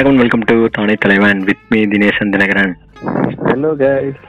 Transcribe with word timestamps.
வணக்கம் 0.00 0.20
welcome 0.22 0.44
to 0.48 0.54
தானே 0.76 0.94
தலைவன் 1.02 1.40
with 1.46 1.64
me 1.70 1.78
Dineshan 1.92 2.30
Dinakaran 2.34 2.70
hello 3.48 3.70
guys 3.80 4.20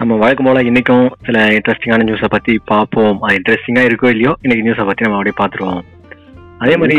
நம்ம 0.00 0.18
வழக்கம் 0.20 0.46
போல 0.48 0.60
இன்னைக்கும் 0.68 1.06
சில 1.26 1.38
இன்ட்ரெஸ்டிங்கான 1.54 2.04
நியூஸை 2.08 2.28
பத்தி 2.34 2.52
பார்ப்போம். 2.72 3.16
அது 3.20 3.38
இன்ட்ரெஸ்டிங்கா 3.38 3.82
இருக்கோ 3.88 4.08
இல்லையோ 4.14 4.32
இன்னைக்கு 4.42 4.66
நியூஸை 4.66 4.86
பத்தி 4.90 5.06
நம்ம 5.06 5.18
அப்படியே 5.18 5.36
பார்த்துருவோம். 5.40 5.82
அதே 6.58 6.76
மாதிரி 6.76 6.96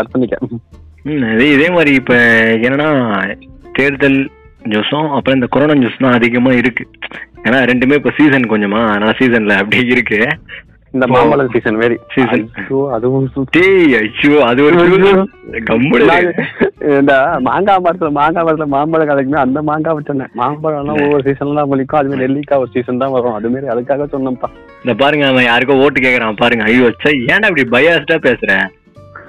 கட் 0.00 0.12
பண்ணிக்க 0.14 1.46
இதே 1.54 1.70
மாதிரி 1.76 1.94
இப்ப 2.00 2.18
என்னன்னா 2.66 2.90
தேர்தல் 3.78 4.20
நியூஸும் 4.72 5.08
அப்புறம் 5.16 5.38
இந்த 5.38 5.48
கொரோனா 5.56 5.78
நியூஸ் 5.80 6.00
தான் 6.04 6.18
அதிகமா 6.20 6.52
இருக்கு. 6.62 6.86
ஏன்னா 7.46 7.60
ரெண்டுமே 7.72 8.00
இப்ப 8.00 8.14
சீசன் 8.20 8.50
கொஞ்சமா 8.54 8.82
அதனால 8.90 9.14
சீசன்ல 9.22 9.56
அப்படியே 9.62 9.86
இருக்கு. 9.96 10.20
இந்த 10.94 11.06
மாம்பழம் 11.12 11.50
சீசன் 11.52 11.78
மாரி 11.80 11.96
Season. 12.14 12.42
ஐயோ, 12.58 12.80
அதுவும் 12.96 13.24
டேய் 13.56 13.94
ஐயோ 14.00 14.36
அது 14.48 14.60
ஒரு 14.66 14.76
கம்முடு 15.70 16.04
இந்த 17.00 17.14
மாங்காய் 17.48 17.82
மரத்துல 17.86 18.10
மாங்காய் 18.18 18.46
மரத்துல 18.46 18.66
மாம்பழம் 18.74 19.10
கிடைக்குமே 19.10 19.40
அந்த 19.44 19.58
மாங்காய் 19.68 19.96
வச்சேன். 19.98 20.22
மாம்பழம் 20.40 20.80
எல்லாம் 20.82 21.00
ஒவ்வொரு 21.04 21.24
சீசன்ல 21.28 21.58
தான் 21.60 21.70
பலிக்கும் 21.72 22.00
அது 22.00 22.10
மாதிரி 22.10 22.24
நெல்லிக்காய் 22.24 22.62
ஒரு 22.64 22.70
சீசன் 22.74 23.02
தான் 23.02 23.14
வரும். 23.16 23.36
அது 23.38 23.50
மாதிரி 23.54 23.72
அதுக்காக 23.74 24.06
சொன்னேன்ப்பா. 24.14 24.50
இந்த 24.84 24.94
பாருங்க 25.02 25.26
அவன் 25.32 25.48
யாருக்கோ 25.50 25.80
ஓட்டு 25.86 26.04
கேக்குறான். 26.06 26.40
பாருங்க 26.42 26.64
ஐயோ 26.70 26.90
சே 27.04 27.12
ஏன்டா 27.32 27.50
இப்படி 27.52 27.66
பயாஸ்டா 27.76 28.18
பேசுற? 28.28 28.52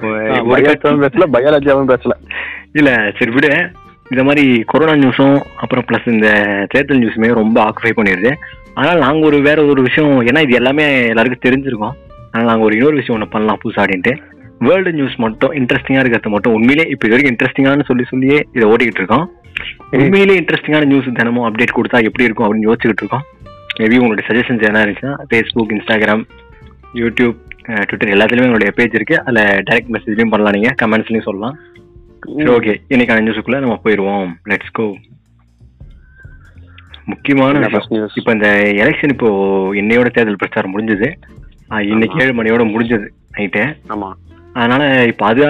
ஒரு 0.05 0.21
பயாலஜியாவும் 0.51 1.03
பேசல 1.05 1.27
பயாலஜியாவும் 1.37 1.91
பேசல. 1.93 2.13
இல்ல 2.79 2.89
சரி 3.19 3.33
விடு. 3.37 3.51
இந்த 4.11 4.23
மாதிரி 4.27 4.43
கொரோனா 4.71 4.93
நியூஸும் 5.01 5.37
அப்புறம் 5.63 5.85
ப்ளஸ் 5.87 6.07
இந்த 6.13 6.29
தேர்தல் 6.71 7.01
நியூஸுமே 7.03 7.29
ரொம்ப 7.41 7.57
ஆக்குபை 7.67 7.91
பண்ணிடுது. 7.99 8.31
ஆனால் 8.79 9.01
நாங்க 9.05 9.21
ஒரு 9.29 9.37
வேற 9.47 9.59
ஒரு 9.71 9.81
விஷயம் 9.87 10.13
ஏன்னா 10.29 10.41
இது 10.45 10.53
எல்லாமே 10.59 10.85
எல்லாருக்கும் 11.11 11.45
தெரிஞ்சிருக்கோம். 11.47 11.95
ஆனால் 12.31 12.49
நாங்க 12.51 12.65
ஒரு 12.67 12.75
இன்னொரு 12.77 12.99
விஷயம் 13.01 13.17
ஒன்று 13.17 13.33
பண்ணலாம் 13.35 13.59
புதுசா 13.63 13.83
அப்படின்ட்டு 13.83 14.13
வேர்ல்டு 14.67 14.91
நியூஸ் 14.97 15.15
மட்டும் 15.25 15.53
இன்ட்ரெஸ்டிங்கா 15.59 16.01
இருக்கிறது 16.01 16.33
மட்டும் 16.35 16.55
உண்மையிலே 16.57 16.85
இப்போ 16.93 17.07
இது 17.07 17.13
வரைக்கும் 17.13 17.33
இன்ட்ரெஸ்டிங்கானு 17.33 17.87
சொல்லி 17.89 18.03
சொல்லியே 18.11 18.37
இதை 18.55 18.65
ஓடிக்கிட்டு 18.71 19.01
இருக்கோம். 19.01 19.25
உண்மையிலே 19.99 20.35
இன்ட்ரெஸ்டிங்கான 20.41 20.87
நியூஸ் 20.91 21.09
தினமும் 21.19 21.45
அப்டேட் 21.47 21.77
கொடுத்தா 21.77 21.99
எப்படி 22.09 22.27
இருக்கும் 22.27 22.45
அப்படின்னு 22.45 22.67
யோசிச்சுக்கிட்டு 22.69 23.03
இருக்கோம். 23.03 23.25
மேபி 23.79 23.97
உங்களுடைய 24.01 24.25
சஜஷன்ஸ் 24.29 24.67
என்ன 24.69 24.83
இருந்துச்சுன்னா 24.83 25.15
ஃபேஸ்புக் 25.29 25.73
இன்ஸ்டாகிராம் 25.77 26.23
யூடியூப் 27.01 27.37
ட்விட்டர் 27.87 28.13
எல்லாத்துலயுமே 28.15 28.49
உங்களுடைய 28.49 28.71
பேஜ் 28.79 28.97
இருக்கு. 28.99 29.17
அதுல 29.23 29.41
டைரக்ட் 29.69 29.93
மெசேஜ்லயும் 29.95 30.33
பண்ணலாம் 30.33 30.55
நீங்க 30.57 30.71
கமெண்ட்ஸ்லயும் 30.83 31.27
சொல்லலாம். 31.29 31.55
சரி 32.25 32.51
ஓகே 32.55 32.73
இன்னைக்கான 32.89 33.23
நியூஸுக்குள்ள 33.25 33.59
நம்ம 33.59 33.79
போயிடுவோம். 33.83 34.29
லெட்ஸ் 34.49 34.75
கோ 34.77 34.85
முக்கியமான? 37.05 37.67
இப்போ 38.15 38.31
இந்த 38.31 38.49
எலெக்ஷன் 38.83 39.13
இப்போ 39.15 39.29
இன்னையோட 39.81 40.09
தேர்தல் 40.15 40.41
பிரச்சாரம் 40.43 40.73
முடிஞ்சது. 40.75 41.09
இன்னைக்கு 41.91 42.23
ஏழு 42.23 42.33
மணியோட 42.39 42.63
முடிஞ்சது 42.73 43.07
நைட்டு 43.37 43.63
ஆமா. 43.95 44.09
அதனால 44.53 45.05
இப்போ 45.11 45.25
அது 45.25 45.43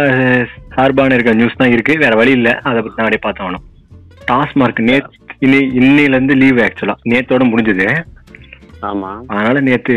சார்பான 0.75 1.13
இருக்க 1.13 1.33
நியூஸ் 1.33 1.59
தான் 1.61 1.71
இருக்கு. 1.71 1.93
வேற 2.03 2.15
வழி 2.15 2.31
இல்லை. 2.31 2.53
அதை 2.69 2.81
பத்தி 2.81 2.97
தான் 2.97 3.07
அப்படியே 3.07 3.23
பார்த்தாகணும். 3.27 3.63
டாஸ்மார்க் 4.31 4.81
நேத் 4.89 5.13
இன்னி 5.45 5.59
இன்னையில 5.79 6.17
இருந்து 6.17 6.35
லீவ் 6.35 6.59
ஆக்சுவலா 6.67 6.95
நேத்தோட 7.11 7.43
முடிஞ்சது. 7.53 7.87
ஆமா. 8.81 9.11
அதனால 9.27 9.59
நேத்து 9.67 9.93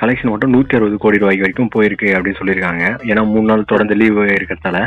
கலெக்ஷன் 0.00 0.32
மட்டும் 0.32 0.52
நூத்தி 0.54 0.74
அறுபது 0.78 0.96
கோடி 1.04 1.18
ரூபாய்க்கு 1.18 1.46
வரைக்கும் 1.46 1.74
போயிருக்கு 1.74 2.16
அப்படின்னு 2.16 2.40
சொல்லியிருக்காங்க. 2.40 2.84
ஏன்னா 3.10 3.22
மூணு 3.32 3.46
நாள் 3.50 3.70
தொடர்ந்து 3.72 3.94
லீவ் 3.94 4.18
இருக்கிறதால. 4.38 4.86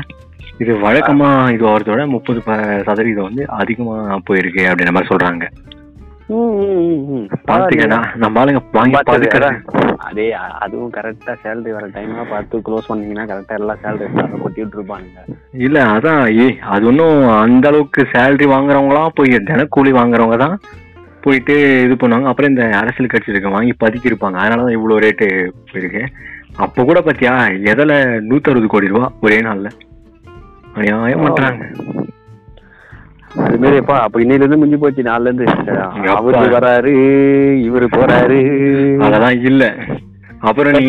இது 0.63 0.73
வழக்கமா 0.83 1.29
இது 1.55 1.63
வரதோட 1.69 2.03
முப்பது 2.13 2.39
சதவீதம் 2.87 3.27
வந்து 3.29 3.43
அதிகமா 3.61 3.95
போயிருக்கு 4.27 4.63
அப்படின்ற 4.69 4.93
மாதிரி 4.95 5.11
சொல்றாங்க. 5.11 5.45
பாத்தீங்கன்னா 7.49 7.99
நம்ம 8.21 8.39
ஆளுங்க 8.41 8.61
வாங்கி 8.77 8.95
அதே 10.07 10.25
அதுவும் 10.63 10.91
கரெக்டா 10.95 11.33
சேலரி 11.43 11.71
வர 11.75 11.85
டைமா 11.95 12.23
பார்த்து 12.31 12.61
க்ளோஸ் 12.65 12.89
பண்ணீங்கன்னா 12.89 13.25
கரெக்டா 13.31 13.55
எல்லா 13.59 13.75
சேலரி 13.83 14.07
கொட்டிட்டு 14.43 14.77
இருப்பாங்க 14.79 15.23
இல்ல 15.67 15.77
அதான் 15.95 16.21
ஏய் 16.43 16.57
அது 16.73 16.89
ஒன்றும் 16.91 17.21
அந்த 17.45 17.65
அளவுக்கு 17.71 18.03
சேலரி 18.15 18.47
வாங்குறவங்களாம் 18.53 19.15
போய் 19.19 19.33
தினக்கூலி 19.49 19.93
வாங்குறவங்க 19.99 20.37
தான் 20.45 20.57
போயிட்டு 21.25 21.55
இது 21.85 21.95
பண்ணுவாங்க. 22.01 22.29
அப்புறம் 22.31 22.51
இந்த 22.51 22.65
அரசியல் 22.81 23.11
கட்சி 23.13 23.33
இருக்க 23.33 23.49
வாங்கி 23.55 23.73
பதுக்கி 23.83 24.09
இருப்பாங்க 24.11 24.37
அதனால 24.43 24.65
தான் 24.65 24.77
இவ்வளோ 24.77 24.99
ரேட்டு 25.05 25.27
போயிருக்கு. 25.71 26.03
அப்போ 26.65 26.81
கூட 26.89 26.99
பாத்தியா 27.07 27.33
எதில் 27.71 27.95
நூற்றறுபது 28.29 28.67
கோடி 28.73 28.93
ரூபா 28.93 29.07
ஒரே 29.25 29.39
நாள்ல. 29.47 29.69
அநியாயம் 30.77 31.23
பண்றாங்க. 31.25 31.63
அது 33.45 33.57
மாதிரி 33.61 33.77
எப்பா 33.81 33.95
அப்ப 34.05 34.19
இன்னையில 34.23 34.41
இருந்து 34.41 34.59
முடிஞ்சு 34.59 34.79
போச்சு 34.81 35.07
நாள்ல 35.09 35.29
இருந்து 35.29 35.45
அவரு. 36.15 36.37
வராரு 36.55 36.93
இவரு 37.67 37.87
போறாரு. 37.95 38.39
அதெல்லாம் 39.05 39.37
இல்ல. 39.49 39.63
அப்புறம் 40.47 40.73
நீ 40.79 40.87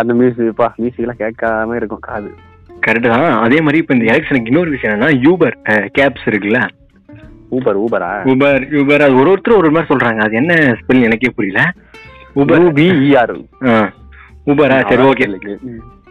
அந்த 0.00 0.12
மியூசிக் 0.20 0.58
பா 0.60 0.68
மியூசிக் 0.80 1.04
எல்லாம் 1.06 1.22
கேட்காம 1.24 1.76
இருக்கும் 1.80 2.04
காது. 2.08 2.30
கரெக்ட் 2.86 3.12
தான். 3.14 3.26
அதே 3.46 3.58
மாதிரி 3.64 3.80
இப்ப 3.82 3.94
இந்த 3.96 4.06
எலெக்ஷனுக்கு 4.12 4.50
இன்னொரு 4.52 4.70
விஷயம் 4.74 4.94
என்னன்னா 4.94 5.10
யூபர் 5.26 5.56
கேப்ஸ் 5.98 6.28
இருக்குல்ல? 6.30 6.60
ஊபர் 7.56 7.78
ஊபரா 7.84 8.10
ஊபர் 8.32 8.62
யூபர் 8.76 9.04
அது 9.06 9.14
ஒரு 9.20 9.30
ஒருத்தர் 9.32 9.58
ஒரு 9.60 9.70
மாதிரி 9.76 9.90
சொல்றாங்க. 9.92 10.20
அது 10.26 10.34
என்ன 10.40 10.52
ஸ்பெல்லிங் 10.80 11.08
எனக்கே 11.08 11.32
புரியல. 11.38 11.62
ஊபர் 12.40 12.66
பிஇஆர் 12.78 13.34
ஊபரா 14.50 14.76
சரி 14.90 15.04
ஓகே 15.10 15.26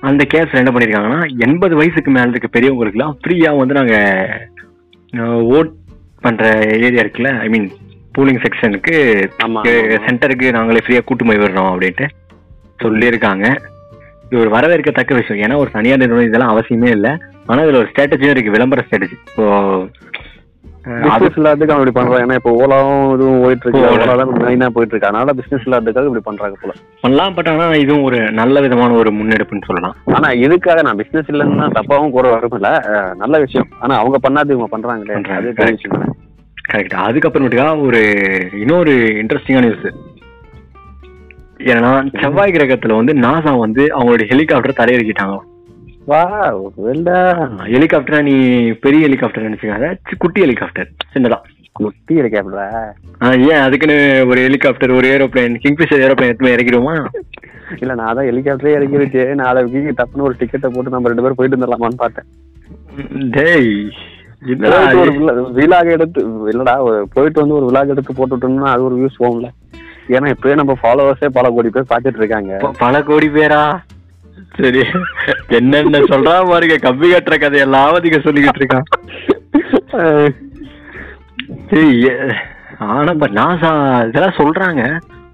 அந்த 0.02 0.24
கேப்ஸ் 0.34 0.60
என்ன 0.60 0.72
பண்ணிருக்காங்கன்னா 0.72 1.22
எண்பது 1.38 1.76
வயசுக்கு 1.76 2.12
மேல 2.12 2.30
இருக்க 2.30 2.60
பெரியவங்களுக்குலாம் 2.60 3.16
ஃப்ரீயா 3.22 3.58
வந்து 3.58 3.74
நாங்க 3.74 3.96
ஓட் 5.58 5.72
பண்ற 6.22 6.46
ஏரியா 6.86 7.04
இருக்குல்ல 7.04 7.32
ஐ 7.40 7.50
மீன் 7.50 7.68
பூலிங் 8.18 8.42
செக்ஷனுக்கு 8.46 8.96
சென்டருக்கு 10.08 10.48
நாங்களே 10.52 10.84
ஃப்ரீயா 10.86 11.02
கூட்டு 11.04 11.26
போய் 11.26 11.42
விடுறோம் 11.44 11.72
அப்படின்ட்டு 11.74 12.08
சொல்லியிருக்காங்க 12.84 13.46
இது 14.26 14.40
ஒரு 14.40 14.50
வரவேற்கத்தக்க 14.56 15.14
விஷயம். 15.14 15.44
ஏன்னா 15.46 15.56
ஒரு 15.58 15.70
தனியார் 15.72 15.98
நிறுவனம் 15.98 16.28
இதெல்லாம் 16.28 16.52
அவசியமே 16.54 16.90
இல்லை. 16.90 17.12
ஆனா 17.46 17.62
இதுல 17.64 17.80
ஒரு 17.82 17.90
ஸ்ட்ராட்டஜியும் 17.92 18.34
இருக்கு 18.34 18.52
விளம்பர 18.52 18.86
ஸ்ட்ராட்டஜி 18.88 19.16
இப்போ 19.30 19.46
பிசினஸ் 20.90 21.38
இல்லாததுக்கு 21.40 21.74
அவன் 21.74 21.88
இப்படி 21.88 21.96
பண்றான் 21.98 22.24
ஏன்னா 22.26 22.34
இப்போ 22.34 22.52
ஓலாவும் 22.62 23.14
இதுவும் 23.14 23.42
போயிட்டு 23.44 23.66
இருக்கு. 23.66 24.04
ஓலா. 24.04 24.16
தான் 24.22 24.32
மெயினா 24.46 24.70
போயிட்டு 24.76 24.94
இருக்கு. 24.96 25.10
அதனால 25.10 25.34
பிசினஸ் 25.34 25.66
இல்லாததுக்காக 25.66 26.10
இப்படி 26.10 26.24
பண்றாங்க 26.24 26.58
போல. 26.62 26.74
பண்ணலாம் 27.02 27.34
பட் 27.34 27.48
ஆனா 27.48 27.68
இதுவும் 27.76 28.04
ஒரு 28.04 28.32
நல்ல 28.32 28.62
விதமான 28.62 28.94
ஒரு 28.94 29.12
முன்னெடுப்புன்னு 29.12 29.68
சொல்லலாம். 29.68 29.96
ஆனா 30.18 30.30
எதுக்காக 30.30 30.82
நான் 30.82 30.98
பிசினஸ் 30.98 31.32
இல்லைன்னா 31.32 31.68
தப்பாவும் 31.80 32.16
கூட 32.18 32.28
வரும்ல 32.36 32.72
நல்ல 33.16 33.40
விஷயம். 33.40 33.68
ஆனா 33.80 33.96
அவங்க 33.98 34.20
பண்ணாது 34.30 34.56
இவங்க 34.58 34.70
பண்றாங்களே. 34.78 35.36
அது. 35.40 35.54
கரெக்ட் 36.72 36.96
அதுக்கப்புறமேட்டுக்கா 37.08 37.86
ஒரு 37.86 38.02
இன்னொரு 38.60 38.92
இன்ட்ரெஸ்டிங்கான 39.22 39.66
நியூஸ் 39.68 39.88
ஏன்னா 41.72 42.22
செவ்வாய் 42.22 42.52
கிரகத்துல 42.52 42.96
வந்து 42.96 43.14
நாசா 43.14 43.58
வந்து 43.60 43.86
அவங்களுடைய 43.98 44.28
ஹெலிகாப்டர் 44.28 44.80
தரையிறக்கிட்டாங்க. 44.82 45.38
Wow, 46.10 46.52
well 46.78 47.02
done. 47.04 47.54
ஹெலிகாப்டரா 47.74 48.20
நீ 48.22 48.34
பெரிய 48.84 49.02
ஹெலிகாப்டர் 49.08 49.48
நினைச்சுக்காத. 49.48 49.88
குட்டி 50.18 50.40
ஹெலிகாப்டர் 50.42 50.90
சின்னதா. 51.14 51.38
குட்டி 51.74 52.14
ஆ, 53.24 53.28
ஏன் 53.50 53.62
அதுக்குன்னு 53.66 53.98
ஒரு 54.26 54.40
ஹெலிகாப்டர் 54.42 54.92
ஒரு 54.92 55.08
ஏரோப்ளேன் 55.08 55.54
கிங்ஃபிஷர் 55.64 56.04
ஏரோப்ளேன் 56.06 56.32
எடுத்து 56.32 56.56
இறக்கிடுவோமா? 56.56 56.96
இல்ல 57.82 57.94
நான் 57.96 58.16
தான் 58.16 58.30
ஹெலிகாப்டரே 58.30 58.76
இறக்கி 58.78 58.98
வச்சு 58.98 59.24
நாளைக்கு 59.36 59.82
டப்புன்னு 60.00 60.28
ஒரு 60.30 60.36
டிக்கெட்டை 60.40 60.70
போட்டு 60.70 60.90
நம்ம 60.90 61.10
ரெண்டு 61.10 61.22
பேரும் 61.22 61.36
போயிட்டு 61.36 61.58
வந்துடலாமான்னு 61.58 62.02
பார்த்தேன். 62.02 62.28
டேய் 63.30 63.72
ஒரு? 65.02 65.12
விலாக் 65.58 65.94
எடுத்து 65.96 66.22
இல்லடா 66.52 66.76
போயிட்டு 67.14 67.42
வந்து 67.42 67.56
ஒரு 67.56 67.66
விலாக் 67.66 67.94
எடுத்து 67.96 68.14
போட்டுட்டோம்னா 68.14 68.72
அது 68.74 68.84
ஒரு 68.84 68.96
வியூஸ் 68.96 69.22
போகும்ல. 69.24 69.50
ஏன்னா 70.10 70.28
இப்பயே 70.34 70.56
நம்ம 70.56 70.76
ஃபாலோவர்ஸே 70.82 71.30
பல 71.30 71.50
கோடி 71.50 71.70
பேர் 71.70 71.92
பார்த்துட்டு 71.92 72.22
இருக்காங்க. 72.22 72.54
பல 72.80 73.02
கோடி 73.04 73.28
பேரா? 73.30 73.62
சரி. 74.60 74.82
என்னென்ன 75.58 76.02
சொல்றா 76.12 76.36
பாருங்க 76.52 76.76
கம்பி 76.88 77.10
கட்டுற 77.12 77.38
கதையெல்லாம் 77.44 77.98
அதிக 78.00 78.20
சொல்லிக்கிட்டு 78.26 78.62
இருக்கான் 78.62 78.88
சரி 81.72 81.94
ஆனா 82.96 83.12
நாசா 83.40 83.72
இதெல்லாம் 84.10 84.40
சொல்றாங்க. 84.42 84.82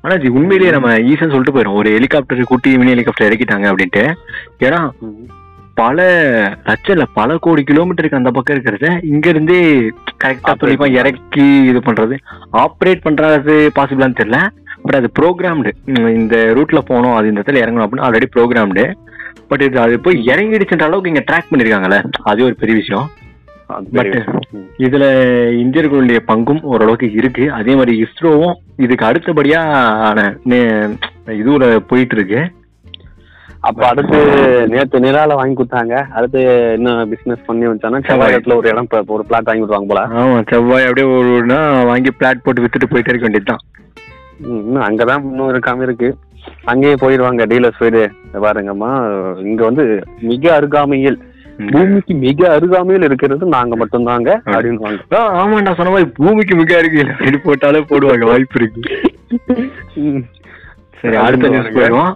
ஆனா 0.04 0.14
இது 0.20 0.30
உண்மையிலேயே 0.38 0.72
நம்ம 0.76 0.90
ஈஸன் 1.12 1.32
சொல்லிட்டு 1.34 1.56
போயிடும் 1.56 1.78
ஒரு 1.82 1.90
ஹெலிகாப்டர் 1.98 2.50
குட்டி 2.52 2.72
மினி 2.80 2.94
ஹெலிகாப்டர் 2.94 3.28
இறக்கிட்டாங்க 3.30 3.66
அப்படின்ட்டு. 3.72 4.04
ஏன்னா 4.66 4.80
பல 5.80 6.02
லட்சம் 6.68 6.96
இல்ல 6.96 7.06
பல 7.20 7.38
கோடி 7.46 7.62
கிலோமீட்டருக்கு 7.70 8.20
அந்த 8.20 8.32
பக்கம் 8.36 8.56
இருக்கிறத 8.56 8.90
இங்க 9.14 9.26
இருந்தே 9.34 9.58
கரெக்டா 10.24 10.52
பண்றாங்க. 10.60 10.88
இறக்கி 11.00 11.48
இது 11.72 11.80
பண்றது. 11.88 12.18
ஆப்ரேட் 12.64 13.06
பண்றது 13.08 13.56
பாசிபிளான்னு 13.78 14.20
தெரியல. 14.22 14.40
பட் 14.86 14.98
அது 15.00 15.08
ப்ரோக்ராம்டு 15.20 15.72
இந்த 16.20 16.36
ரூட்ல 16.58 16.80
போகணும் 16.90 17.16
அது 17.18 17.30
இந்த 17.30 17.40
இடத்துல 17.40 17.62
இறங்கணும் 17.64 17.86
அப்படின்னு 17.86 18.06
ஆல்ரெடி 18.08 18.28
ப்ரோக்ராம்டு 18.36 18.86
பட் 19.48 19.62
இது 19.62 19.80
அது 19.80 20.00
போய் 20.00 20.26
இறங்கிடுச்சுன்ற 20.28 20.88
அளவுக்கு 20.88 21.12
இங்க 21.12 21.24
ட்ராக் 21.30 21.52
பண்ணிருக்காங்கல்ல 21.52 22.00
அது 22.24 22.44
ஒரு 22.44 22.56
பெரிய 22.56 22.78
விஷயம். 22.82 23.08
ம். 24.56 24.68
இதுல 24.78 25.06
இந்தியர்களுடைய 25.64 26.20
பங்கும் 26.28 26.62
ஓரளவுக்கு 26.72 27.08
இருக்கு. 27.12 27.52
அதே 27.52 27.74
மாதிரி 27.76 27.94
இஸ்ரோவும் 28.06 28.56
இதுக்கு 28.78 29.06
அடுத்தபடியான 29.06 30.26
இதுல 31.42 31.80
போயிட்டு 31.88 32.16
இருக்கு 32.16 32.42
அப்ப 33.60 33.86
அடுத்து 33.88 34.18
நேத்து 34.68 35.00
நிலால 35.00 35.36
வாங்கி 35.36 35.56
கொடுத்தாங்க. 35.60 35.94
அடுத்து 36.18 36.42
என்ன 36.76 37.06
பிசினஸ் 37.06 37.48
பண்ணி 37.48 37.66
வச்சானா 37.68 38.00
செவ்வாயத்துல 38.08 38.56
ஒரு 38.56 38.70
இடம் 38.70 38.88
ஒரு 39.16 39.24
பிளாட் 39.30 39.48
வாங்கி 39.50 39.64
விடுவாங்க 39.64 39.88
போல. 39.92 40.02
ஆமா 40.20 40.36
செவ்வாய் 40.52 40.86
அப்படியே 40.88 41.08
ஒரு 41.18 41.46
வாங்கி 41.92 42.12
பிளாட் 42.12 42.44
போட்டு 42.44 42.64
வித்துட்டு 42.64 42.92
போயிட்டே 42.92 43.14
இருக்க 43.14 43.28
வேண்டியதுதான். 43.28 43.64
இன்னும் 44.44 44.86
அங்கதான் 44.90 45.24
இன்னும் 45.30 45.52
இருக்காம 45.54 45.82
இருக்கு. 45.82 46.08
அங்கேயே 46.64 46.94
போயிடுவாங்க 46.94 47.46
டீலர்ஸ் 47.46 47.80
போயிடு 47.80 48.02
பாருங்கம்மா. 48.34 48.92
இங்க 49.42 49.64
வந்து 49.64 50.04
மிக 50.22 50.54
அருகாமையில். 50.56 51.18
பூமிக்கு 51.72 52.14
மிக 52.14 52.52
அருகாமையில் 52.52 53.04
இருக்கிறது 53.04 53.46
நாங்க 53.46 53.76
மட்டும்தாங்க 53.76 54.30
அப்படின்வாங்க 54.46 55.16
ஆ, 55.16 55.20
ஆமாண்டா 55.42 55.76
சொன்ன 55.76 55.92
மாதிரி 55.92 56.12
பூமிக்கு 56.14 56.56
மிக 56.56 56.78
அருகில் 56.78 57.08
அப்படின்னு 57.08 57.40
போட்டாலே 57.44 57.82
போடுவாங்க 57.90 58.26
வாய்ப்பு 58.26 58.60
இருக்கு. 58.62 58.82
சரி 61.02 61.16
அடுத்த 61.16 61.48
நியூஸ் 61.48 61.76
போயிடுவோம். 61.76 62.14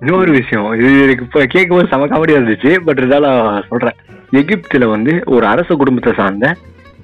இன்னொரு 0.00 0.30
விஷயம். 0.30 0.74
இது 0.74 1.02
எனக்கு 1.02 1.24
இப்ப 1.24 1.44
கேட்கும்போது 1.44 1.88
செம 1.88 2.06
காமெடியா 2.06 2.38
இருந்துச்சு 2.38 2.80
பட் 2.84 2.96
இருந்தாலும் 2.96 3.64
சொல்றேன். 3.68 3.96
எகிப்துல 4.32 4.88
வந்து 4.88 5.22
ஒரு 5.26 5.46
அரச 5.46 5.74
குடும்பத்தை 5.74 6.12
சார்ந்த 6.12 6.54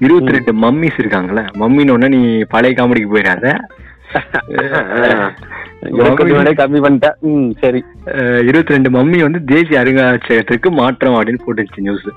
இருபத்தி 0.00 0.32
ரெண்டு 0.32 0.52
மம்மிஸ் 0.52 1.00
இருக்காங்கல்ல. 1.00 1.42
மம்மின்னு 1.58 1.94
ஒண்ணு 1.96 2.08
நீ 2.08 2.42
பழைய 2.48 2.74
காமெடிக்கு 2.76 3.12
போயிடாத. 3.14 3.46
கம்மி 6.60 6.80
பண்ணிட்டேன். 6.84 7.16
ம் 7.30 7.50
சரி. 7.62 7.80
இருபத்தி 8.48 8.74
ரெண்டு 8.74 8.90
மம்மி 8.96 9.18
வந்து 9.26 9.40
தேசிய 9.50 9.80
அருங்காட்சியகத்திற்கு 9.82 10.70
மாற்றம் 10.78 11.16
அப்படின்னு 11.18 11.44
போட்டுச்சு 11.44 11.84
நியூஸ் 11.86 12.08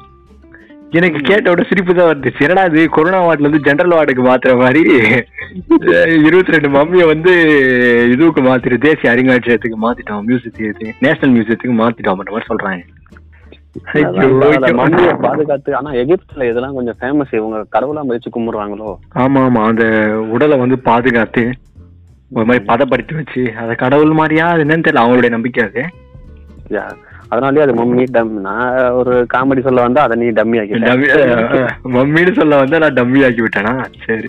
எனக்கு 0.97 1.19
கேட்ட 1.29 1.47
விட 1.51 1.61
சிரிப்பு 1.69 1.93
தான் 1.95 2.09
வந்துச்சு 2.09 2.43
என்னடா 2.45 2.61
இது 2.69 2.83
கொரோனா 2.91 3.17
வார்டுல 3.23 3.45
இருந்து 3.45 3.65
ஜெனரல் 3.65 3.95
வார்டுக்கு 3.95 4.23
மாத்துற 4.27 4.51
மாதிரி? 4.61 4.83
இருபத்தி 6.27 6.53
ரெண்டு 6.55 6.69
மம்மியை 6.75 7.05
வந்து 7.09 7.31
இதுவுக்கு 8.13 8.41
மாத்திட்டு 8.45 8.77
தேசிய 8.85 9.11
அருங்காட்சியகத்துக்கு 9.13 9.79
மாத்திட்டோம் 9.83 10.23
மியூசியத்துக்கு 10.29 10.93
நேஷனல் 11.05 11.35
மியூசியத்துக்கு 11.35 11.75
மாத்திட்டோம் 11.81 12.19
மாதிரி 12.21 12.49
சொல்றாங்க. 12.51 12.83
மம்மியை 14.79 15.13
பாதுகாத்து 15.25 15.75
ஆனா 15.79 15.89
எகிப்துல 16.01 16.47
இதெல்லாம் 16.49 16.77
கொஞ்சம் 16.77 16.97
ஃபேமஸ் 16.99 17.35
இவங்க 17.39 17.57
கடவுளா 17.75 18.03
மதிச்சு 18.07 18.35
கும்பிடுறாங்களோ? 18.35 18.91
ஆமா 19.23 19.41
ஆமா 19.47 19.63
அந்த 19.71 19.85
உடலை 20.35 20.57
வந்து 20.63 20.77
பாதுகாத்து 20.87 21.43
ஒரு 22.31 22.45
மாதிரி 22.47 22.63
பதப்படுத்தி 22.69 23.13
வச்சு 23.15 23.41
அத 23.59 23.73
கடவுள் 23.81 24.17
மாதிரியா 24.17 24.45
அது 24.49 24.63
என்னன்னு 24.63 24.85
தெரியல 24.85 25.03
அவங்களுடைய 25.03 25.31
நம்பிக்கை 25.35 25.61
அது. 25.65 25.83
அதனாலயே 27.31 27.63
அது 27.63 27.73
மம்மி 27.77 28.03
டம் 28.11 28.33
நான் 28.41 28.67
ஒரு 28.99 29.13
காமெடி 29.33 29.61
சொல்ல 29.63 29.85
வந்தா 29.85 30.03
அதை 30.05 30.15
நீ 30.19 30.27
டம்மி 30.35 30.59
அஹ், 30.59 31.71
மம்மின்னு 31.95 32.33
சொல்ல 32.37 32.59
வந்து 32.61 32.81
நான் 32.83 32.97
டம்மி 32.99 33.25
ஆக்கி 33.27 33.41
விட்டேனா? 33.45 33.73
சரி. 34.05 34.27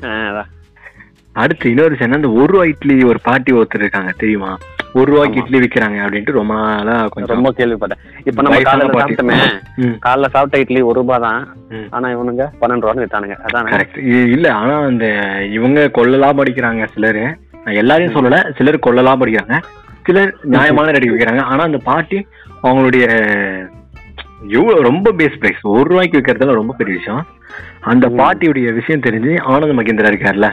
அடுத்து 1.34 1.70
இன்னொரு 1.70 1.92
விஷயம் 1.94 2.16
இந்த 2.16 2.30
ஒரு 2.36 2.50
ரூபா 2.52 2.64
இட்லி 2.70 2.96
ஒரு 3.04 3.18
பாட்டி 3.24 3.50
ஒருத்தர் 3.54 3.82
இருக்காங்க 3.82 4.12
தெரியுமா? 4.20 4.50
ஒரு 4.94 5.08
ரூபாய்க்கு. 5.10 5.40
இட்லி 5.40 5.58
விக்கிறாங்க 5.62 5.98
அப்படின்ட்டு 6.04 6.36
ரொம்ப 6.36 6.52
நாளா 6.60 6.94
கொஞ்சம் 7.06 7.32
ரொம்ப 7.32 7.50
கேள்விப்பட்டேன். 7.58 8.00
இப்ப 8.26 8.42
நம்ம 8.42 8.60
காலையில 8.60 8.86
பாட்டி. 8.88 9.02
சாப்பிட்டோமே 9.14 9.36
காலைல 10.06 10.30
சாப்பிட்ட 10.34 10.62
இட்லி 10.64 10.80
ஒரு 10.82 10.96
ரூபாய் 11.00 11.24
தான். 11.26 11.42
ஆனா 11.92 12.06
இவனுங்க 12.14 12.44
பன்னெண்டு 12.60 12.84
ரூபான்னு 12.84 13.04
வித்தானுங்க. 13.04 13.36
அதானே? 13.46 13.72
கரெக்ட் 13.74 13.98
இல்ல 14.32 14.46
ஆனா 14.54 14.76
அந்த 14.86 15.06
இவங்க 15.58 15.88
கொள்ளலாம் 15.98 16.40
படிக்கிறாங்க 16.40 16.88
சிலரு. 16.94 17.24
நான் 17.68 17.76
எல்லாரையும் 17.76 18.14
சொல்லல. 18.14 18.56
சிலர் 18.56 18.78
கொள்ளலாம் 18.78 19.20
படிக்கிறாங்க. 19.20 19.56
சிலர் 20.04 20.34
நியாயமான 20.42 20.90
ரேட்டுக்கு 20.90 21.14
விற்கிறாங்க 21.14 21.40
ஆனா 21.40 21.62
அந்த 21.62 21.78
பாட்டி 21.78 22.26
அவங்களுடைய 22.62 23.04
எவ்வளவு 24.48 24.82
ரொம்ப 24.82 25.12
பேஸ் 25.12 25.38
பிரைஸ் 25.38 25.58
ஒரு 25.62 25.88
ரூபாய்க்கு 25.88 26.18
விற்கிறதுல 26.18 26.52
ரொம்ப 26.52 26.74
பெரிய 26.78 26.96
விஷயம். 26.96 27.26
அந்த. 27.80 28.08
பாட்டியுடைய 28.08 28.72
விஷயம் 28.72 29.00
தெரிஞ்சு 29.00 29.40
ஆனந்த 29.42 29.82
மகேந்திரா 29.82 30.12
இருக்கார்ல. 30.12 30.48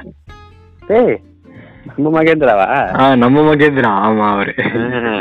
ஏய் 0.88 1.20
நம்ம 1.96 2.22
மகேந்திராவா? 2.22 3.16
நம்ம 3.16 3.56
மகேந்திரா. 3.56 3.92
ஆமா 4.08 4.30
அவரு. 4.32 4.54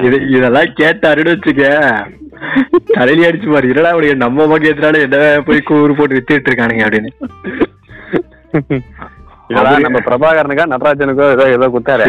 இது 0.03 0.29
இதெல்லாம் 0.29 0.75
கேட்டாருன்னு 0.81 1.35
வச்சுக்க. 1.35 1.65
தலையில 2.93 3.31
அடிச்சு 3.31 3.53
பாரு. 3.53 3.69
என்னடா 3.69 3.91
அவனுக்கு 3.91 4.17
நம்ம 4.17 4.59
மகேந்திரால 4.59 5.01
என்ன 5.03 5.43
போய் 5.47 5.61
கூறு 5.61 5.95
போட்டு 5.95 6.25
வித்துட்டு 6.25 6.51
இருக்கானுங்க 6.51 6.85
அப்படின்னு. 6.89 7.13
நம்ம 9.79 9.99
பிரபாகரனுக்கா 10.07 10.65
நடராஜனுக்கோ 10.73 11.27
ஏதோ 11.31 11.45
ஏதோ 11.49 11.67
குத்தாரு 11.69 12.05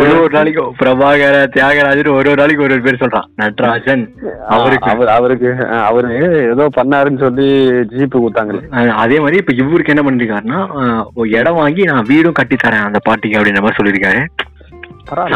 ஒரு 0.00 0.12
ஒரு 0.20 0.32
நாளைக்கு 0.32 0.62
பிரபாகர 0.80 1.34
தியாகராஜன் 1.56 2.10
ஒரு 2.10 2.30
ஒரு 2.30 2.34
நாளைக்கு 2.34 2.62
ஒரு 2.62 2.74
ஒரு 2.74 2.82
பேர் 2.82 3.00
சொல்றான். 3.00 3.28
நடராஜன் 3.36 4.04
அவருக்கு. 4.48 4.90
அவர் 4.90 5.08
அவருக்கு 5.08 5.50
அவரு 5.82 6.10
ஏதோ 6.50 6.68
பண்ணாருன்னு 6.76 7.18
சொல்லி 7.18 7.48
ஜீப்பு 7.96 8.18
குத்தாங்களே 8.18 8.60
அஹ் 8.72 8.94
அதே 8.96 9.18
மாதிரி 9.18 9.36
இப்ப 9.36 9.54
இவருக்கு 9.54 9.94
என்ன 9.94 10.04
பண்ணிருக்காருன்னா 10.06 10.58
இடம் 11.38 11.54
வாங்கி 11.54 11.82
நான் 11.82 12.08
வீடும் 12.08 12.32
கட்டி 12.32 12.56
தரேன் 12.56 12.86
அந்த 12.88 13.00
பாட்டிக்கு 13.04 13.38
அப்படின்ற 13.38 13.60
மாதிரி 13.60 13.80
சொல்லியிருக்காரு. 13.80 14.20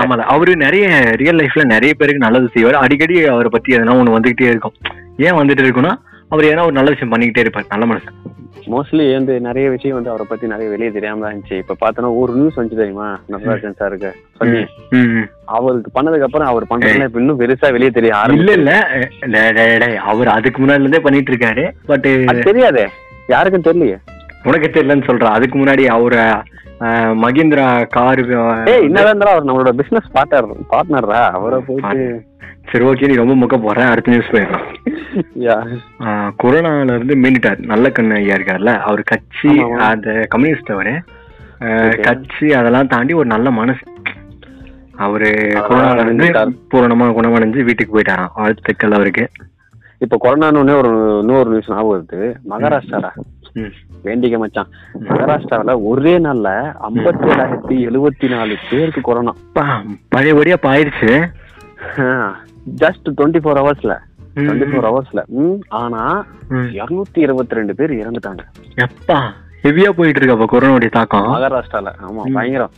ஆமால 0.01 0.23
அவரு 0.35 0.57
நிறைய 0.57 0.87
ரியல் 1.17 1.37
லைஃப்ல 1.37 1.65
நிறைய 1.65 1.93
பேருக்கு 1.95 2.25
நல்லது 2.25 2.49
செய்வார். 2.55 2.83
அடிக்கடி 2.85 3.25
அவரை 3.27 3.51
பத்தி 3.53 3.77
எதனா 3.77 3.95
ஒண்ணு 4.01 4.17
வந்துகிட்டே 4.17 4.49
இருக்கும். 4.53 4.75
ஏன் 5.17 5.33
வந்துட்டு 5.33 5.65
இருக்குன்னா 5.65 5.93
அவர் 6.33 6.49
ஏன்னா 6.51 6.65
ஒரு 6.69 6.77
நல்ல 6.79 6.91
விஷயம் 6.95 7.13
பண்ணிக்கிட்டே 7.13 7.43
இருப்பார் 7.45 7.73
நல்ல 7.73 7.85
மனுஷன். 7.91 8.17
மோஸ்ட்லி 8.73 9.05
வந்து 9.17 9.35
நிறைய 9.47 9.67
விஷயம் 9.75 9.97
வந்து 9.97 10.11
அவரை 10.13 10.25
பத்தி 10.29 10.51
நிறைய 10.53 10.67
வெளியே 10.73 10.91
தெரியாம 10.97 11.23
தான் 11.23 11.33
இருந்துச்சு. 11.33 11.57
இப்ப 11.63 11.77
பார்த்தோன்னா 11.83 12.11
ஒரு 12.21 12.33
நியூஸ் 12.39 12.59
வந்து 12.61 12.79
தெரியுமா? 12.81 13.09
நடராஜன் 13.33 13.79
சாருக்கு 13.81 14.11
சொல்லி. 14.41 14.61
அவருக்கு 15.57 15.91
பண்ணதுக்கு 15.97 16.27
அப்புறம் 16.29 16.51
அவர் 16.53 16.71
பண்றதுல 16.73 17.09
இப்ப 17.09 17.23
இன்னும் 17.23 17.41
பெருசா 17.43 17.71
வெளியே 17.77 17.93
தெரிய 17.99 18.13
இல்ல 18.13 18.21
ஆரம்பிச்சு. 18.23 18.57
இல்ல 19.27 19.43
டேய், 19.59 19.99
அவர் 20.13 20.35
அதுக்கு 20.37 20.61
முன்னாடில 20.63 20.87
இருந்தே 20.87 21.03
பண்ணிட்டு 21.07 21.33
இருக்காரு 21.35 21.65
பட் 21.91 22.09
அது 22.33 22.49
தெரியாதே. 22.51 22.87
யாருக்கும் 23.35 23.67
தெரியலையே. 23.69 23.99
உனக்கு 24.49 24.69
தெரியலன்னு 24.73 25.09
சொல்றேன் 25.09 25.37
அதுக்கு 25.37 25.57
முன்னாடி 25.59 25.85
அவரு 25.97 26.21
மகேந்திரா 27.23 27.67
கார் 27.95 28.23
என்னதான் 28.87 29.31
அவர் 29.33 29.49
நம்மளோட 29.49 29.73
பிசினஸ் 29.81 30.13
பார்ட்னர் 30.17 30.51
பார்ட்னரா 30.73 31.23
அவரை 31.39 31.61
போயிட்டு 31.67 32.09
சரி 32.71 32.85
ஓகே 32.85 33.09
நீ 33.09 33.15
ரொம்ப 33.21 33.35
முக்க 33.43 33.57
போறேன் 33.63 33.91
அடுத்த 33.93 34.11
நியூஸ் 34.11 34.33
போயிடலாம். 34.33 34.67
கொரோனால 36.43 36.95
இருந்து 36.97 37.15
மீண்டுட்டார். 37.23 37.61
நல்ல 37.73 37.87
கண்ணு 37.89 38.19
ஐயா 38.19 38.35
இருக்கார்ல 38.35 38.73
அவர் 38.89 39.03
கட்சி. 39.13 39.53
அந்த 39.89 40.09
கம்யூனிஸ்ட் 40.35 40.73
அவரு. 40.75 40.95
கட்சி 42.09 42.47
அதெல்லாம் 42.61 42.91
தாண்டி 42.93 43.13
ஒரு 43.21 43.29
நல்ல 43.35 43.51
மனசு. 43.61 43.85
அவரு 45.07 45.31
கொரோனால 45.69 46.05
இருந்து. 46.05 46.29
பூரணமா 46.71 47.09
குணமடைஞ்சு 47.19 47.65
வீட்டுக்கு 47.69 47.95
போயிட்டாராம். 47.97 48.35
வாழ்த்துக்கள் 48.35 48.97
அவருக்கு. 48.99 49.27
இப்ப 50.05 50.19
கொரோனான்னு 50.25 50.77
ஒரு 50.83 50.93
இன்னொரு 51.21 51.49
நியூஸ் 51.51 51.73
ஞாபகம் 51.73 51.93
வருது. 51.97 52.21
மகாராஷ்டிரா. 52.53 53.11
வேண்டிக்க 54.05 54.39
மச்சான். 54.39 54.69
மகாராஷ்டிராவுல 55.01 55.85
ஒரே 55.85 56.19
நாள்ல 56.19 56.73
ஐம்பத்தி 56.91 57.27
ஏழாயிரத்தி 57.27 57.89
எழுபத்தி 57.89 58.29
நாலு 58.29 58.57
பேருக்கு 58.71 59.01
கொரோனா. 59.01 59.35
பழையபடியா 59.55 60.57
பாயிருச்சு. 60.63 61.27
ஜஸ்ட் 62.81 63.09
டுவெண்ட்டி 63.09 63.41
ஃபோர் 63.41 63.59
ஹவர்ஸ்ல 63.61 63.99
டுவெண்ட்டி 64.35 64.69
ஃபோர் 64.69 64.99
ஹவர்ஸ்ல 65.17 65.57
ஆனா. 65.69 66.27
இருநூத்தி 66.51 67.19
இருபத்தி 67.19 67.55
ரெண்டு 67.55 67.75
பேர் 67.75 67.91
இறந்துட்டாங்க. 67.91 68.39
எப்பா 68.77 69.21
ஹெவியா 69.63 69.91
போயிட்டு 69.91 70.23
இருக்கு 70.23 70.45
அப்ப 70.45 70.59
கொரோனாவுடைய 70.59 70.91
தாக்கம். 70.91 71.27
மகாராஷ்டிரால. 71.27 71.93
ஆமா. 72.09 72.33
பயங்கரம். 72.33 72.71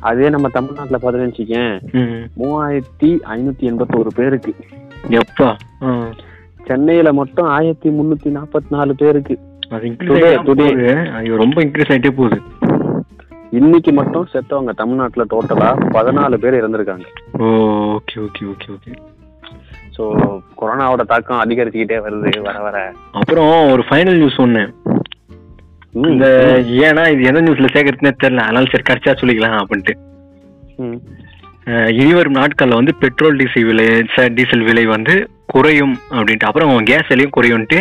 அதே 0.00 0.28
நம்ம 0.28 0.48
தமிழ்நாட்டுல 0.48 1.26
வச்சுக்கேன் 1.26 1.80
ம். 1.92 2.42
மூவாயிரத்தி 2.42 3.18
ஐநூத்தி 3.36 3.60
எண்பத்தோரு 3.60 4.06
பேருக்கு. 4.14 4.54
எப்பா. 5.08 5.56
சென்னையில 6.64 7.12
மட்டும் 7.12 7.46
ஆயிரத்தி 7.46 7.90
முன்னூத்தி 7.90 8.24
நாற்பத்தி 8.24 8.70
நாலு 8.70 8.94
பேருக்கு. 8.94 9.38
அது 9.74 9.84
இன்க்ரீஸ். 9.88 10.24
போகுது? 10.48 10.66
ஐயோ 11.18 11.36
ரொம்ப 11.42 11.58
இன்க்ரீஸ் 11.64 11.90
ஆயிட்டே 11.94 12.12
போகுது. 12.18 12.38
இன்னைக்கு 13.58 13.90
மட்டும் 13.98 14.26
செத்தவங்க 14.32 14.72
தமிழ்நாட்டுல 14.80 15.24
டோட்டலா 15.32 15.68
பதினாலு 15.96 16.36
பேர் 16.42 16.58
இறந்திருக்காங்க. 16.60 17.06
Okay 17.96 18.16
okay 18.26 18.44
okay 18.52 18.68
okay 18.76 18.92
so 19.96 20.04
கொரோனாவோட 20.60 21.02
தாக்கம் 21.12 21.42
அதிகரிச்சுக்கிட்டே 21.44 21.98
வருது 22.04 22.30
வர 22.48 22.58
வர. 22.66 22.76
அப்புறம் 23.20 23.52
ஒரு 23.72 23.84
ஃபைனல் 23.88 24.18
நியூஸ் 24.22 24.40
ம், 25.94 26.08
இந்த 26.12 26.26
ஏன்னா 26.86 27.04
இது 27.12 27.22
எந்த 27.28 27.40
நியூஸ்ல 27.44 27.68
சேர்க்கறதுனே 27.74 28.12
தெரியல. 28.22 28.42
அதனால 28.46 28.70
சரி 28.72 28.86
கடிச்சா 28.88 29.12
சொல்லிக்கலாம் 29.20 29.60
அப்படின்ட்டு. 29.62 29.94
இனிவரும் 32.00 32.38
நாட்கள்ல 32.38 32.78
வந்து 32.80 32.92
பெட்ரோல் 33.02 33.38
டீசல் 33.40 33.66
விலை 33.68 33.86
டீசல் 34.36 34.66
விலை 34.68 34.84
வந்து 34.94 35.14
குறையும் 35.52 35.94
அப்படின்ட்டு. 36.16 36.48
அப்புறம் 36.48 36.84
கேஸ் 36.90 37.10
விலையும் 37.12 37.34
குறையும்ட்டு 37.36 37.78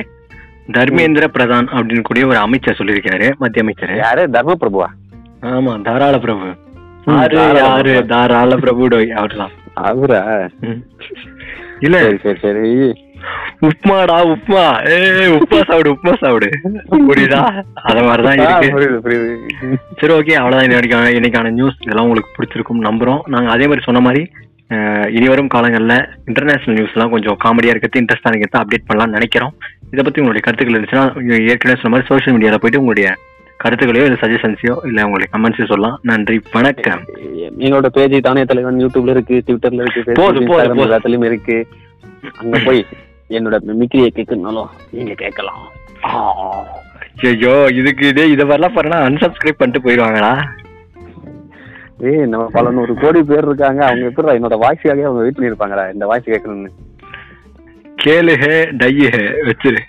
தர்மேந்திர 0.75 1.25
பிரதான் 1.35 1.67
அப்படின்னு 1.75 2.07
கூடிய 2.07 2.27
ஒரு 2.27 2.37
அமைச்சர் 2.37 2.77
சொல்லியிருக்காரு 2.79 3.27
மத்திய 3.41 3.63
அமைச்சர். 3.65 3.93
யாரு? 3.97 4.23
தர்ம 4.35 4.55
பிரபுவா? 4.63 4.87
ஆமா 5.53 5.73
தாராள 5.87 6.15
பிரபு. 6.25 6.47
ஆறு 7.17 7.35
தாராள 7.37 7.59
ஆறு. 7.73 7.93
தாராள 8.05 8.55
பிரபு 8.63 8.87
டோய் 8.93 9.11
அவர்தான் 9.19 9.53
அவரா. 9.89 10.21
இல்ல. 11.79 11.97
சரி 12.23 12.39
சரி 12.41 12.69
உப்மாடா 13.67 14.15
உப்மா 14.33 14.63
ஏ 14.89 14.97
உப்மா 15.35 15.59
சாப்பிடு 15.69 15.93
உப்மா 15.93 16.13
சாப்பிடு. 16.23 16.49
புரியுதா? 17.07 17.39
அத 17.89 17.97
மாதிரிதான் 18.07 18.39
இருக்கு. 18.39 19.21
சரி 19.99 20.13
ஓகே 20.17 20.35
அவ்வளவுதான் 20.41 20.67
இன்னைக்கான 20.67 21.13
இன்னைக்கான 21.19 21.53
நியூஸ் 21.59 21.79
இதெல்லாம் 21.85 22.07
உங்களுக்கு 22.07 22.35
பிடிச்சிருக்கும் 22.37 22.85
நம்புறோம். 22.89 23.23
நாங்க 23.35 23.51
அதே 23.55 23.67
மாதிரி 23.71 23.87
சொன்ன 23.87 24.03
மாதிரி 24.07 24.23
இனி 25.17 25.27
வரும் 25.31 25.53
காலங்கள்ல 25.53 25.95
இன்டர்நேஷனல் 26.29 26.77
நியூஸ்லாம் 26.77 27.13
கொஞ்சம் 27.15 27.37
காமெடியா 27.43 27.73
இருக்கிறது 27.73 28.01
இன்ட்ரெஸ்டா 28.01 28.31
இருக்கிறது 28.31 28.61
அப்டேட் 28.61 28.87
பண்ணலாம்னு 28.87 29.17
நினைக்கிறோம். 29.17 29.53
இதை 29.93 30.01
பத்தி 30.03 30.21
உங்களுடைய 30.21 30.43
கருத்துக்கள் 30.45 30.77
இருந்துச்சுன்னா 30.77 31.05
ஏற்கனவே 31.51 31.79
சொன்ன 31.81 31.91
மாதிரி 31.93 32.09
சோஷியல் 32.09 32.35
மீடியால 32.35 32.57
போயிட்டு 32.61 32.81
உங்களுடைய 32.81 33.09
கருத்துக்களையோ 33.63 34.05
இல்லை 34.07 34.19
சஜஷன்ஸையோ 34.23 34.73
இல்லை 34.87 35.01
உங்களுடைய 35.07 35.27
கமெண்ட்ஸையோ 35.33 35.67
சொல்லலாம். 35.71 35.95
நன்றி 36.09 36.37
வணக்கம். 36.55 37.01
எங்களோட 37.63 37.87
பேஜ் 37.95 38.15
தானே 38.27 38.43
தலைவன்? 38.49 38.81
யூடியூப்ல 38.83 39.13
இருக்கு 39.15 39.35
ட்விட்டர்ல 39.47 39.85
இருக்கு. 39.85 40.13
எல்லாத்துலயும் 40.83 41.27
இருக்கு. 41.29 41.57
அங்க 42.41 42.59
போய் 42.67 42.81
என்னோட 43.37 43.57
மிமிக்ரியை 43.69 44.09
கேட்கணும்னாலும் 44.17 44.69
நீங்க 44.97 45.13
கேட்கலாம். 45.23 45.63
ஐயோ 47.29 47.55
இதுக்கு 47.79 48.03
இதே 48.13 48.25
இதை 48.33 48.43
மாதிரிலாம் 48.45 48.77
பண்ணா 48.77 48.97
unsubscribe 49.09 49.59
பண்ணிட்டு 49.59 49.85
போயிடுவாங்களா? 49.85 50.33
ஏய் 52.09 52.27
நம்ம 52.31 52.43
பல 52.57 52.71
நூறு 52.77 52.93
கோடி 53.03 53.21
பேர் 53.31 53.47
இருக்காங்க. 53.49 53.81
அவங்க 53.87 54.09
எப்படி 54.09 54.35
என்னோட 54.39 54.57
வாய்ஸுக்காக 54.63 55.07
அவங்க 55.07 55.23
வெயிட் 55.23 55.37
பண்ணிருப்பாங்கடா 55.37 55.85
இந்த 55.93 56.05
வாய்ஸ் 56.11 56.31
கேட்கணும்னு. 56.33 56.71
கேளு 57.96 58.34
ஹே 58.36 58.54
டை 58.72 58.94
ஹே 59.14 59.22
வச்சிரு 59.46 59.80